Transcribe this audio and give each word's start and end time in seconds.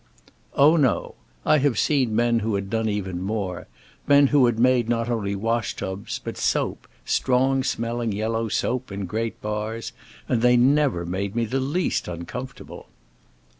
"Oh 0.55 0.77
no; 0.77 1.13
I 1.45 1.59
have 1.59 1.77
seen 1.77 2.15
men 2.15 2.39
who 2.39 2.55
had 2.55 2.71
done 2.71 2.89
even 2.89 3.21
more, 3.21 3.67
men 4.07 4.25
who 4.25 4.47
had 4.47 4.57
made 4.57 4.89
not 4.89 5.09
only 5.11 5.35
wash 5.35 5.75
tubs, 5.75 6.17
but 6.23 6.37
soap—strong 6.39 7.63
smelling 7.63 8.11
yellow 8.11 8.49
soap, 8.49 8.91
in 8.91 9.05
great 9.05 9.39
bars; 9.43 9.93
and 10.27 10.41
they 10.41 10.57
never 10.57 11.05
made 11.05 11.35
me 11.35 11.45
the 11.45 11.59
least 11.59 12.07
uncomfortable." 12.07 12.87